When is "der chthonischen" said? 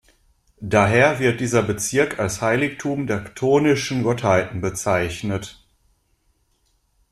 3.05-4.01